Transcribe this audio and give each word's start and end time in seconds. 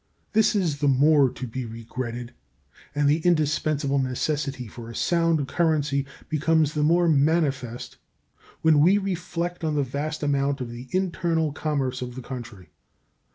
This 0.33 0.55
is 0.55 0.79
the 0.79 0.87
more 0.87 1.29
to 1.29 1.45
be 1.45 1.63
regretted 1.63 2.33
and 2.95 3.07
the 3.07 3.19
indispensable 3.19 3.99
necessity 3.99 4.67
for 4.67 4.89
a 4.89 4.95
sound 4.95 5.47
currency 5.47 6.07
becomes 6.27 6.73
the 6.73 6.81
more 6.81 7.07
manifest 7.07 7.97
when 8.63 8.79
we 8.79 8.97
reflect 8.97 9.63
on 9.63 9.75
the 9.75 9.83
vast 9.83 10.23
amount 10.23 10.59
of 10.59 10.71
the 10.71 10.87
internal 10.89 11.51
commerce 11.53 12.01
of 12.01 12.15
the 12.15 12.23
country. 12.23 12.71